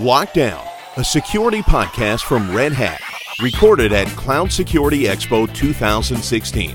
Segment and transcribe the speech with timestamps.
[0.00, 3.02] Lockdown, a security podcast from Red Hat,
[3.42, 6.74] recorded at Cloud Security Expo 2016.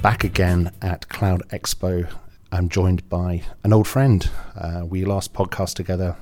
[0.00, 2.08] Back again at Cloud Expo.
[2.52, 4.30] I'm joined by an old friend.
[4.54, 6.14] Uh, we last podcast together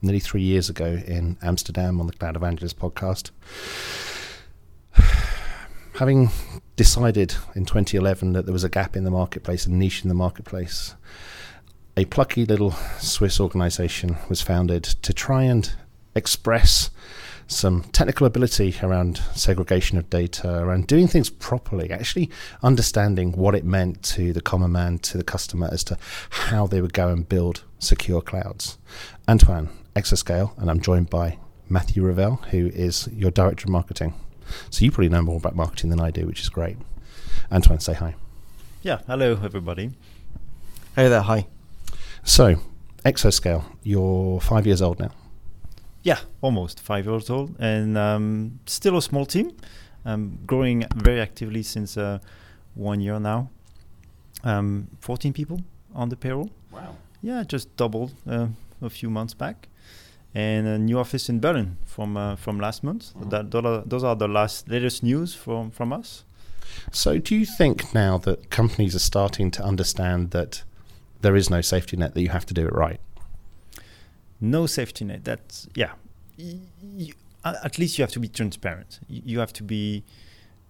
[0.00, 3.32] nearly three years ago in Amsterdam on the Cloud Evangelist podcast.
[5.98, 6.30] Having
[6.74, 10.14] decided in 2011 that there was a gap in the marketplace, a niche in the
[10.14, 10.96] marketplace,
[11.96, 15.72] a plucky little Swiss organization was founded to try and
[16.16, 16.90] express
[17.46, 22.28] some technical ability around segregation of data, around doing things properly, actually
[22.60, 25.96] understanding what it meant to the common man, to the customer, as to
[26.30, 28.78] how they would go and build secure clouds.
[29.28, 31.38] Antoine, Exoscale, and I'm joined by
[31.68, 34.14] Matthew Revell, who is your director of marketing.
[34.70, 36.76] So you probably know more about marketing than I do, which is great.
[37.50, 38.14] Antoine, say hi.
[38.82, 39.90] Yeah, hello everybody.
[40.96, 41.46] Hey there, hi.
[42.22, 42.56] So,
[43.04, 45.10] Exoscale, you're five years old now.
[46.02, 49.56] Yeah, almost five years old, and um, still a small team.
[50.04, 52.18] Um, growing very actively since uh,
[52.74, 53.48] one year now.
[54.42, 55.62] Um, 14 people
[55.94, 56.50] on the payroll.
[56.70, 56.96] Wow.
[57.22, 58.48] Yeah, just doubled uh,
[58.82, 59.68] a few months back,
[60.34, 63.12] and a new office in Berlin from uh, from last month.
[63.14, 63.30] Mhm.
[63.30, 63.50] That,
[63.90, 66.24] those are- the last latest news from from us.
[66.92, 70.64] So, do you think now that companies are starting to understand that
[71.20, 73.00] there is no safety net, that you have to do it right?
[74.40, 75.24] no safety net.
[75.24, 75.92] That's yeah.
[76.38, 77.12] Y- y-
[77.44, 79.00] a- at least you have to be transparent.
[79.08, 80.02] You have to be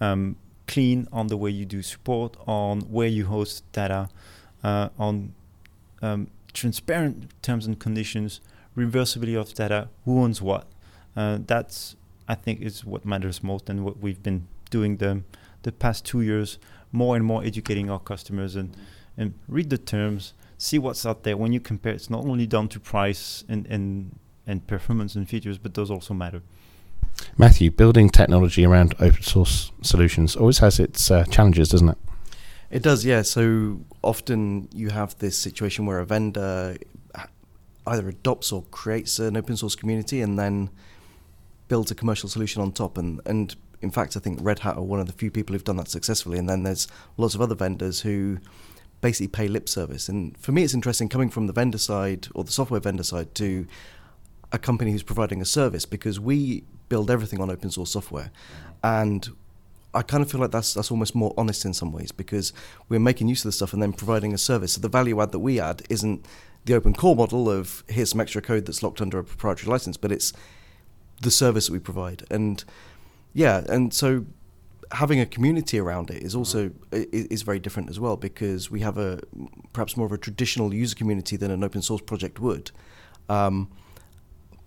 [0.01, 0.37] um,
[0.69, 4.09] clean on the way you do support, on where you host data,
[4.63, 5.33] uh, on
[6.03, 8.41] um, transparent terms and conditions,
[8.77, 10.67] reversibility of data, who owns what.
[11.17, 11.97] Uh, that's
[12.29, 15.23] I think is what matters most, and what we've been doing the
[15.63, 16.59] the past two years,
[16.93, 18.77] more and more educating our customers and
[19.17, 21.37] and read the terms, see what's out there.
[21.37, 25.59] When you compare, it's not only down to price and and and performance and features,
[25.59, 26.43] but those also matter.
[27.39, 31.99] Matthew, building technology around open source solutions always has its uh, challenges, doesn't it?
[32.71, 33.23] It does, yeah.
[33.23, 36.89] So often you have this situation where a vendor h-
[37.87, 40.71] either adopts or creates an open source community and then
[41.69, 42.99] builds a commercial solution on top.
[42.99, 45.65] And, and in fact, I think Red Hat are one of the few people who've
[45.65, 46.39] done that successfully.
[46.39, 48.39] And then there's lots of other vendors who
[49.01, 50.09] basically pay lip service.
[50.09, 53.35] And for me, it's interesting coming from the vendor side or the software vendor side
[53.37, 53.67] to
[54.53, 58.31] a company who's providing a service because we build everything on open source software.
[58.83, 59.29] And
[59.95, 62.53] I kind of feel like that's that's almost more honest in some ways because
[62.89, 64.75] we're making use of the stuff and then providing a service.
[64.75, 66.27] So the value add that we add isn't
[66.65, 69.97] the open core model of here's some extra code that's locked under a proprietary license,
[69.97, 70.33] but it's
[71.21, 72.25] the service that we provide.
[72.31, 72.65] And
[73.33, 74.27] yeah, and so
[74.93, 78.97] having a community around it is also is very different as well because we have
[78.99, 79.21] a
[79.73, 82.71] perhaps more of a traditional user community than an open source project would.
[83.29, 83.71] Um,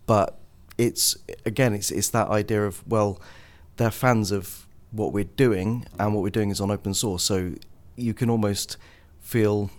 [0.05, 0.39] but
[0.77, 3.19] it's again it's it's that idea of well
[3.77, 7.53] they're fans of what we're doing and what we're doing is on open source so
[7.95, 8.77] you can almost
[9.19, 9.69] feel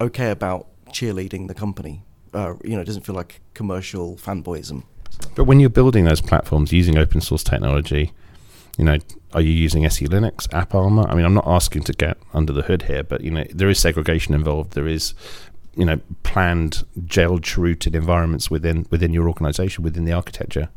[0.00, 2.02] okay about cheerleading the company
[2.34, 4.82] uh, you know it doesn't feel like commercial fanboyism
[5.34, 8.12] But when you're building those platforms using open source technology,
[8.76, 8.98] you know,
[9.34, 11.08] are you using SE Linux, AppArmor?
[11.10, 13.68] I mean, I'm not asking to get under the hood here, but you know, there
[13.68, 14.72] is segregation involved.
[14.72, 15.14] There is,
[15.74, 20.68] you know, planned jailed rooted environments within within your organization, within the architecture.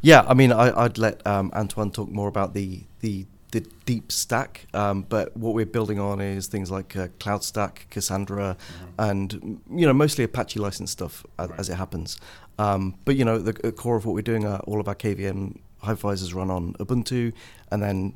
[0.00, 4.12] Yeah i mean I, i'd let um, antoine talk more about the the the deep
[4.12, 8.56] stack um, but what we're building on is things like uh, cloud stack cassandra
[8.98, 12.18] and mm, you know mostly apache license stuff as, as it happens.
[12.58, 14.94] Um, but you know the, the core of what we're doing are all of our
[14.94, 17.32] kvm hypervisors run on ubuntu
[17.70, 18.14] and then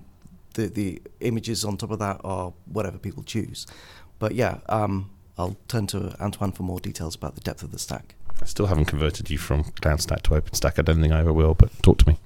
[0.55, 3.67] the the images on top of that are whatever people choose.
[4.19, 7.79] But yeah um, i'll turn to antoine for more details about the depth of the
[7.79, 10.77] stack I still haven't converted you from CloudStack to OpenStack.
[10.77, 12.19] I don't think I ever will, but talk to me.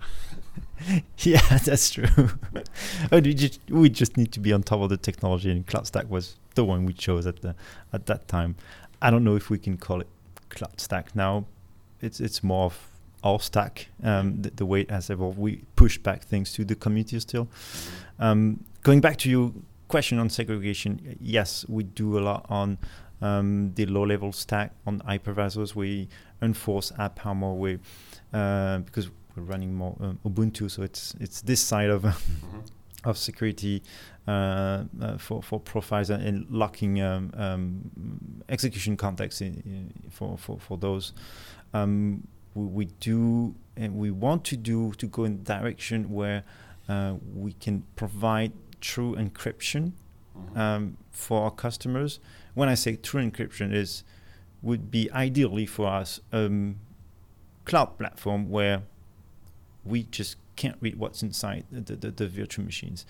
[1.18, 2.30] yeah, that's true.
[2.52, 2.70] But
[3.24, 6.36] we just we just need to be on top of the technology, and CloudStack was
[6.54, 7.54] the one we chose at the
[7.92, 8.56] at that time.
[9.02, 10.08] I don't know if we can call it
[10.48, 11.44] CloudStack now.
[12.00, 12.90] It's it's more of
[13.22, 13.88] our stack.
[14.02, 17.48] Um, the, the way it has evolved, we push back things to the community still.
[18.18, 19.52] Um, going back to your
[19.88, 22.78] question on segregation, yes, we do a lot on
[23.20, 25.74] um, the low-level stack on hypervisors.
[25.74, 26.08] We
[26.42, 27.56] enforce AppArmor.
[27.56, 27.78] We
[28.32, 32.04] uh, because we're running more um, Ubuntu, so it's it's this side of
[33.04, 33.82] of security
[34.26, 40.58] uh, uh, for for profiles and, locking um, um, execution context in, in for, for
[40.58, 41.12] for those.
[41.72, 46.44] Um, we, we do and we want to do to go in direction where
[46.88, 49.92] uh, we can provide true encryption
[50.54, 52.18] um, for our customers.
[52.54, 54.04] When I say true encryption, is
[54.62, 56.76] would be ideally for us um,
[57.64, 58.82] cloud platform where
[59.84, 63.04] we just can't read what's inside the, the, the virtual machines,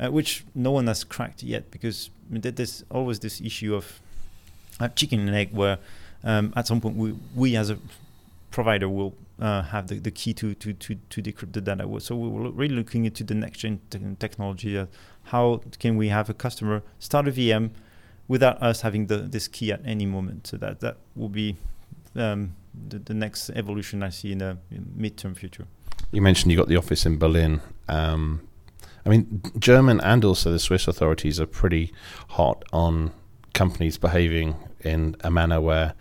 [0.00, 4.00] uh, which no one has cracked yet because there's always this issue of
[4.80, 5.78] uh, chicken and egg where
[6.24, 7.78] um, at some point we, we as a
[8.50, 11.86] provider will uh, have the, the key to, to, to, to decrypt the data.
[12.00, 14.76] So we're really looking into the next gen te- technology.
[14.76, 14.86] Uh,
[15.30, 17.70] how can we have a customer start a VM
[18.26, 20.46] without us having the, this key at any moment?
[20.46, 21.56] So that, that will be
[22.14, 22.54] um,
[22.88, 24.58] the, the next evolution I see in the
[24.96, 25.66] midterm future.
[26.12, 27.60] You mentioned you got the office in Berlin.
[27.88, 28.40] Um,
[29.04, 31.92] I mean, German and also the Swiss authorities are pretty
[32.30, 33.12] hot on
[33.52, 35.94] companies behaving in a manner where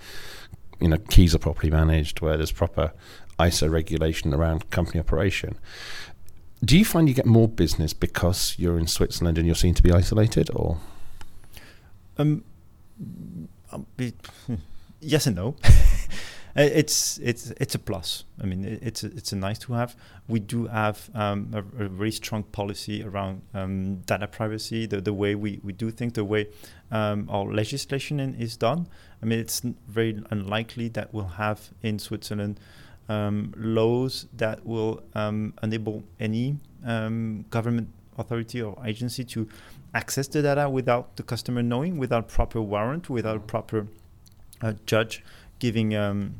[0.79, 2.93] you know keys are properly managed, where there's proper
[3.39, 5.57] ISO regulation around company operation.
[6.63, 9.83] Do you find you get more business because you're in Switzerland and you're seen to
[9.83, 10.77] be isolated, or?
[12.17, 12.43] Um,
[14.99, 15.55] yes and no.
[16.55, 18.23] it's it's it's a plus.
[18.41, 19.95] I mean, it's it's a nice to have.
[20.27, 25.13] We do have um, a, a, very strong policy around um, data privacy, the the
[25.13, 26.47] way we, we do things, the way
[26.89, 28.87] um, our legislation in, is done.
[29.21, 32.59] I mean, it's very unlikely that we'll have in Switzerland
[33.09, 39.47] um, laws that will um, enable any um, government authority or agency to
[39.93, 43.87] access the data without the customer knowing, without proper warrant, without proper
[44.61, 45.23] uh, judge
[45.59, 46.35] giving um,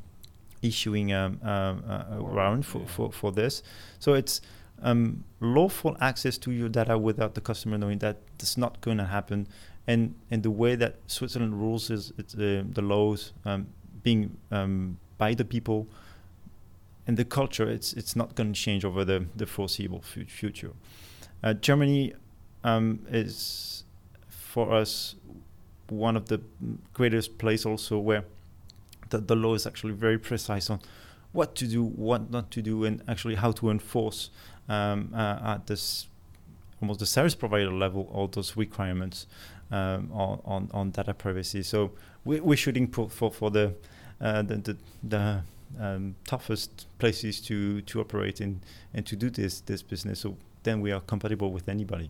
[0.62, 3.64] issuing um, um, a warrant for, for, for this.
[4.00, 4.42] So it's
[4.82, 9.06] um, lawful access to your data without the customer knowing that that's not going to
[9.06, 9.48] happen.
[9.88, 13.68] And and the way that Switzerland rules is it's, uh, the laws um,
[14.04, 15.88] being um, by the people
[17.08, 20.72] and the culture, it's it's not going to change over the, the foreseeable future.
[21.44, 22.14] Uh, Germany
[22.64, 23.86] um, is
[24.28, 25.16] for us
[25.90, 26.42] one of the
[26.94, 28.26] greatest place also where
[29.10, 30.80] the, the law is actually very precise on
[31.32, 34.30] what to do, what not to do, and actually how to enforce
[34.68, 36.08] um, uh, at this
[36.82, 39.28] almost the service provider level all those requirements
[39.72, 41.64] um, on, on, on data privacy.
[41.64, 41.92] So
[42.26, 43.74] we, we're shooting for, for, for the,
[44.20, 45.42] uh, the, the, the
[45.80, 48.62] um, toughest places to, to operate in
[48.94, 50.20] and to do this this business.
[50.22, 52.10] So then we are compatible with anybody.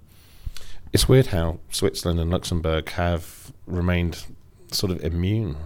[0.94, 4.26] It's weird how Switzerland and Luxembourg have remained
[4.72, 5.58] sort of immune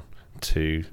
[0.42, 0.84] to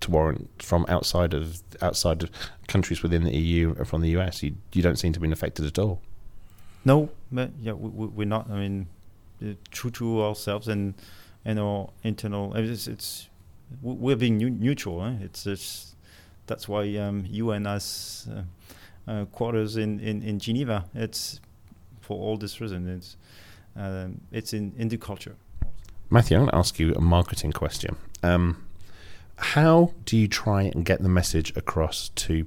[0.00, 2.30] to warrant from outside of outside of
[2.68, 4.42] countries within the EU or from the US.
[4.42, 6.00] You you don't seem to be affected at all.
[6.84, 8.48] No, but yeah, we, we're not.
[8.50, 8.86] I mean,
[9.42, 10.94] uh, true to ourselves and
[11.44, 12.54] and our internal.
[12.56, 13.28] It's, it's
[13.82, 15.02] we're being neutral.
[15.04, 15.14] Eh?
[15.22, 15.95] It's just
[16.46, 20.84] that's why um, UN has uh, uh, quarters in, in, in Geneva.
[20.94, 21.40] It's
[22.00, 22.88] for all this reason.
[22.88, 23.16] It's
[23.76, 25.36] um, it's in, in the culture.
[26.08, 27.96] Matthew, I'm going to ask you a marketing question.
[28.22, 28.64] Um,
[29.36, 32.46] how do you try and get the message across to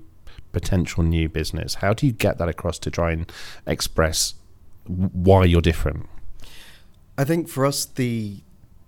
[0.51, 1.75] potential new business?
[1.75, 3.31] How do you get that across to try and
[3.68, 4.34] express
[4.88, 6.07] why you're different?
[7.18, 8.42] I think for us, the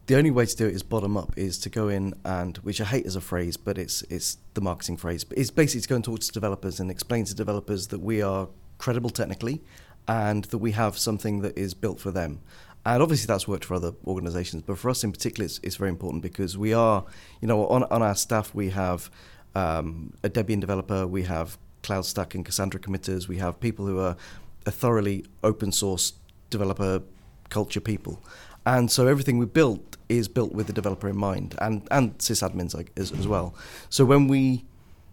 [0.08, 2.82] the only way to do it is bottom up is to go in and which
[2.82, 5.24] I hate as a phrase, but it's it's the marketing phrase.
[5.24, 8.22] But it's basically to go and talk to developers and explain to developers that we
[8.22, 9.62] are credible technically
[10.08, 12.42] and that we have something that is built for them.
[12.86, 15.90] And obviously that's worked for other organizations, but for us in particular, it's, it's very
[15.90, 17.06] important because we are,
[17.40, 19.12] you know, on, on our staff, we have
[19.54, 24.00] um, a Debian developer, we have Cloud Stack and Cassandra committers, we have people who
[24.00, 24.18] are
[24.66, 26.14] a thoroughly open source
[26.50, 27.04] developer
[27.50, 28.24] culture people.
[28.66, 32.76] And so everything we built is built with the developer in mind, and and sysadmins
[32.76, 33.56] like, as, as well.
[33.90, 34.66] So when we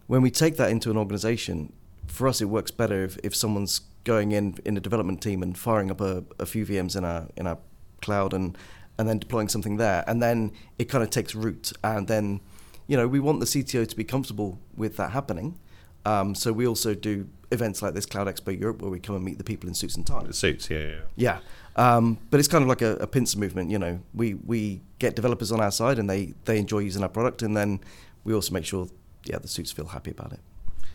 [0.07, 1.73] when we take that into an organization,
[2.07, 5.57] for us it works better if, if someone's going in in a development team and
[5.57, 7.59] firing up a, a few VMs in our in our
[8.03, 8.57] cloud and
[8.99, 12.41] and then deploying something there, and then it kind of takes root, and then
[12.87, 15.59] you know we want the CTO to be comfortable with that happening.
[16.05, 19.25] Um, so we also do events like this Cloud Expo Europe where we come and
[19.25, 20.37] meet the people in suits and ties.
[20.37, 21.01] Suits, yeah, yeah.
[21.17, 21.39] Yeah,
[21.77, 23.71] um, but it's kind of like a, a pincer movement.
[23.71, 27.09] You know, we we get developers on our side and they they enjoy using our
[27.09, 27.81] product, and then
[28.25, 28.89] we also make sure
[29.25, 30.41] yeah the suits feel happy about it.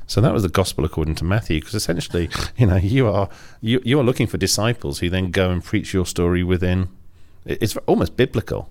[0.06, 3.30] So that was the gospel according to Matthew, because essentially, you know, you are
[3.62, 6.90] you you are looking for disciples who then go and preach your story within.
[7.46, 8.70] It's almost biblical.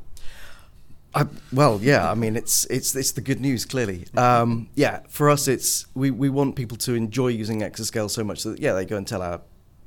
[1.15, 2.11] I, well, yeah.
[2.11, 3.65] I mean, it's it's it's the good news.
[3.67, 5.01] Clearly, um, yeah.
[5.09, 8.73] For us, it's we, we want people to enjoy using Exoscale so much that yeah,
[8.73, 9.43] they go and tell our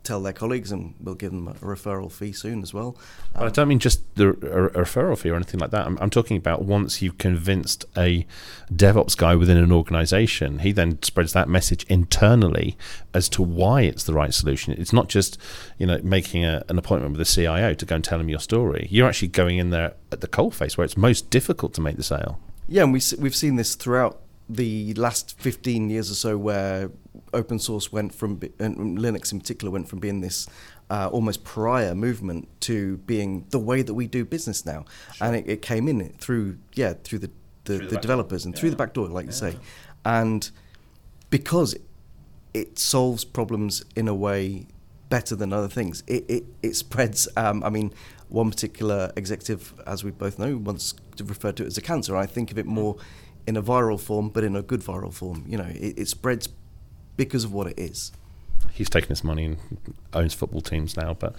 [0.05, 2.97] tell their colleagues, and we'll give them a referral fee soon as well.
[3.33, 5.85] But I don't mean just the a, a referral fee or anything like that.
[5.85, 8.25] I'm, I'm talking about once you've convinced a
[8.71, 12.77] DevOps guy within an organization, he then spreads that message internally
[13.13, 14.73] as to why it's the right solution.
[14.73, 15.37] It's not just
[15.77, 18.39] you know making a, an appointment with the CIO to go and tell him your
[18.39, 18.87] story.
[18.89, 22.03] You're actually going in there at the coalface where it's most difficult to make the
[22.03, 22.39] sale.
[22.67, 26.91] Yeah, and we we've seen this throughout the last 15 years or so where
[27.35, 30.47] open source went from and Linux in particular went from being this
[30.89, 34.85] uh, almost pariah movement to being the way that we do business now,
[35.21, 37.31] and it, it came in through yeah through the
[37.65, 38.59] the, Through the the developers and door.
[38.59, 39.57] through the back door, like you say,
[40.03, 40.49] and
[41.29, 41.75] because
[42.53, 44.67] it solves problems in a way
[45.09, 46.03] better than other things.
[46.07, 47.27] It it, it spreads.
[47.35, 47.93] Um, I mean,
[48.29, 52.15] one particular executive, as we both know, once referred to it as a cancer.
[52.15, 52.97] I think of it more
[53.47, 55.45] in a viral form, but in a good viral form.
[55.47, 56.49] You know, it, it spreads
[57.17, 58.11] because of what it is.
[58.71, 59.57] he's taken his money and
[60.13, 61.13] owns football teams now.
[61.13, 61.35] But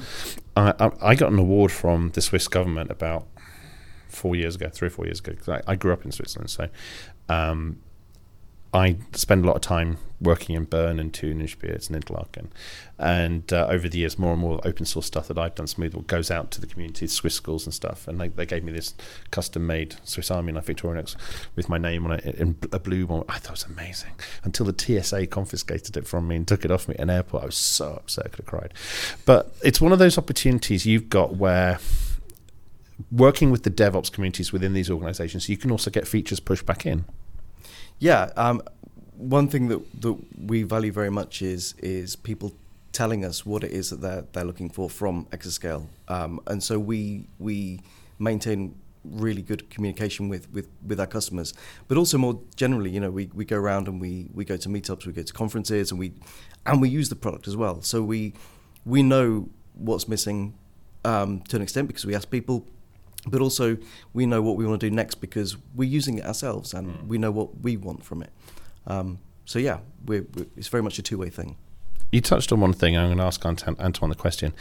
[0.56, 3.26] I, I, I got an award from the Swiss government about
[4.09, 5.33] four years ago, three or four years ago.
[5.35, 6.68] 'cause I, I grew up in Switzerland, so
[7.28, 7.80] um,
[8.76, 12.52] I spend a lot of time working in Bern and Thun and and Interlaken.
[12.99, 16.06] And uh, over the years, more and more open source stuff that I've done, Smoothwall,
[16.06, 18.06] goes out to the community, Swiss schools and stuff.
[18.06, 18.92] And they, they gave me this
[19.30, 21.16] custom made Swiss Army knife Victorinox
[21.54, 23.25] with my name on it in a blue one.
[23.30, 24.12] I thought it was amazing
[24.45, 27.45] until the TSA confiscated it from me and took it off me at an airport.
[27.45, 28.75] I was so upset, I could have cried.
[29.25, 31.78] But it's one of those opportunities you've got where
[33.11, 36.85] working with the DevOps communities within these organizations, you can also get features pushed back
[36.85, 37.06] in.
[37.99, 38.62] Yeah, um,
[39.17, 42.53] one thing that, that we value very much is is people
[42.93, 46.79] telling us what it is that they're they're looking for from Exoscale, um, and so
[46.79, 47.81] we we
[48.19, 48.75] maintain
[49.05, 51.55] really good communication with, with, with our customers,
[51.87, 54.69] but also more generally, you know, we, we go around and we, we go to
[54.69, 56.12] meetups, we go to conferences, and we
[56.65, 57.81] and we use the product as well.
[57.83, 58.35] So we
[58.85, 60.55] we know what's missing
[61.05, 62.67] um, to an extent because we ask people
[63.26, 63.76] but also
[64.12, 67.18] we know what we want to do next because we're using it ourselves and we
[67.18, 68.30] know what we want from it.
[68.87, 71.56] Um, so yeah, we're, we're, it's very much a two-way thing.
[72.12, 72.97] You touched on one thing.
[72.97, 74.54] I'm going to ask Ant- Antoine the question.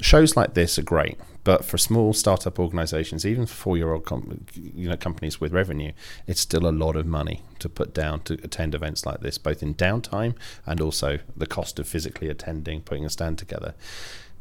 [0.00, 4.88] Shows like this are great, but for small startup organizations, even for four-year-old com- you
[4.88, 5.92] know companies with revenue,
[6.28, 9.64] it's still a lot of money to put down to attend events like this, both
[9.64, 13.74] in downtime and also the cost of physically attending, putting a stand together.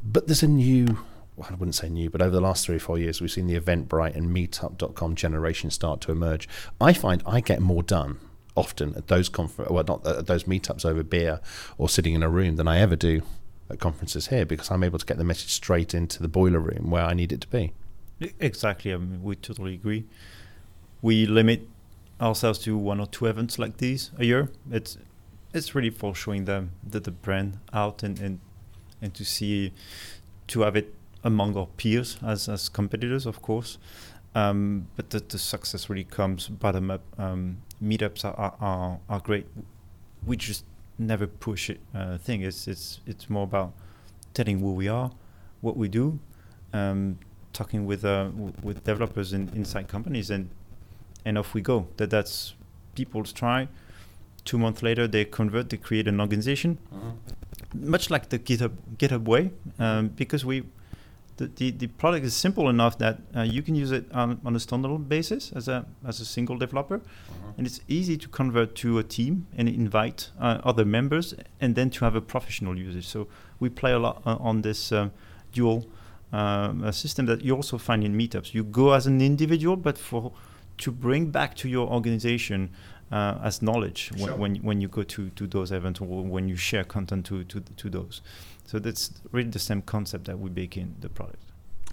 [0.04, 1.00] But there's a new
[1.36, 3.48] well, I wouldn't say new, but over the last three or four years, we've seen
[3.48, 6.48] the Eventbrite and Meetup.com generation start to emerge.
[6.80, 8.20] I find I get more done
[8.56, 11.40] often at those confer- well, not at those meetups over beer
[11.78, 13.22] or sitting in a room than I ever do
[13.70, 16.90] at conferences here because I'm able to get the message straight into the boiler room
[16.90, 17.74] where I need it to be.
[18.40, 18.94] Exactly.
[18.94, 20.06] I mean, we totally agree.
[21.02, 21.68] We limit
[22.20, 24.50] ourselves to one or two events like these a year.
[24.70, 24.98] It's
[25.54, 28.40] it's really for showing them the, the brand out and, and
[29.02, 29.74] and to see
[30.48, 30.94] to have it
[31.24, 33.78] among our peers as as competitors, of course.
[34.34, 37.02] Um, but the, the success really comes bottom up.
[37.18, 39.46] Um, meetups are, are, are, great.
[40.26, 40.64] We just
[40.98, 42.42] never push it uh, thing.
[42.42, 43.74] It's it's it's more about
[44.34, 45.12] telling who we are,
[45.60, 46.20] what we do,
[46.72, 47.20] um,
[47.52, 50.50] talking with uh, w- with developers in, inside companies, and
[51.26, 51.88] and off we go.
[51.98, 52.54] That that's
[52.96, 53.68] people's try.
[54.46, 55.70] Two months later, they convert.
[55.70, 56.78] They create an organization,
[57.74, 60.64] much like the GitHub GitHub way, um, because we.
[61.38, 64.56] The, the, the product is simple enough that uh, you can use it on, on
[64.56, 67.02] a standalone basis as a as a single developer,
[67.58, 71.90] and it's easy to convert to a team and invite uh, other members, and then
[71.92, 73.08] to have a professional usage.
[73.08, 73.28] So
[73.60, 75.12] we play a lot uh, on this um,
[75.52, 75.86] dual
[76.32, 78.54] um, a system that you also find in meetups.
[78.54, 80.32] You go as an individual, but for
[80.78, 82.72] to bring back to your organization
[83.12, 84.36] uh, as knowledge when, Sure.
[84.36, 87.60] when when you go to, to those events or when you share content to, to
[87.62, 88.22] to those.
[88.66, 91.44] So that's really the same concept that we bake in the product.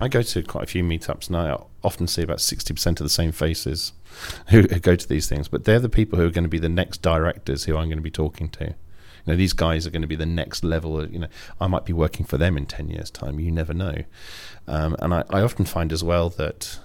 [0.01, 3.09] I go to quite a few meetups and I often see about 60% of the
[3.09, 3.93] same faces
[4.51, 6.61] who, who go to these things, but they're the people who are going to be
[6.61, 8.65] the next directors who I'm going to be talking to.
[8.67, 8.75] You
[9.27, 11.01] know, these guys are going to be the next level.
[11.01, 11.27] Of, you know,
[11.61, 13.41] I might be working for them in 10 years' time.
[13.41, 14.05] You never know.
[14.69, 16.79] Um, and I, I often find as well that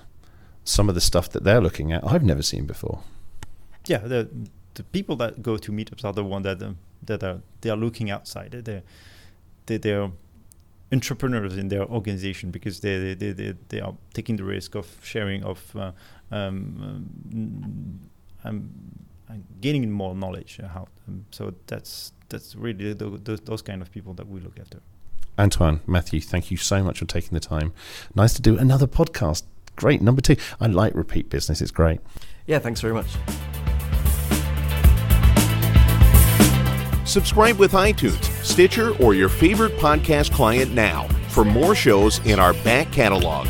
[0.64, 3.04] some of the stuff that they're looking at, I've never seen before.
[3.86, 4.30] Yeah, the
[4.76, 7.78] the people that go to meetups are the one that um, that are they are
[7.78, 8.52] looking outside.
[8.52, 8.84] They're
[9.66, 10.12] they they're
[10.92, 14.88] entrepreneurs in their organization because they they, they, they, they are taking the risk of
[15.04, 15.92] sharing of uh,
[16.32, 18.00] um, um,
[18.44, 18.70] um,
[19.28, 20.60] and gaining more knowledge.
[20.64, 24.40] uh, How um, so that's that's really the, the, those kind of people that we
[24.40, 24.80] look after.
[25.38, 27.74] Antoine, Matthew, thank you so much for taking the time.
[28.14, 29.44] Nice to do another podcast.
[29.76, 30.02] Great.
[30.02, 31.60] Number two, I like repeat business.
[31.60, 32.00] It's great.
[32.46, 33.08] Yeah, thanks very much.
[37.14, 42.54] Subscribe with iTunes, Stitcher, or your favorite podcast client now for more shows in our
[42.64, 43.46] back catalog.